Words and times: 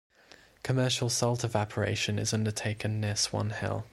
Commercial 0.63 1.09
salt 1.09 1.43
evaporation 1.43 2.17
is 2.17 2.33
undertaken 2.33 2.99
near 2.99 3.15
Swan 3.15 3.51
Hill. 3.51 3.85